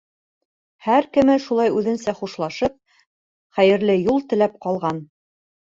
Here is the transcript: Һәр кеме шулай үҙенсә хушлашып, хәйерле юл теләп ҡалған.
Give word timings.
Һәр 0.85 1.07
кеме 1.17 1.35
шулай 1.43 1.75
үҙенсә 1.81 2.15
хушлашып, 2.23 2.81
хәйерле 3.61 4.01
юл 4.03 4.29
теләп 4.35 4.63
ҡалған. 4.67 5.07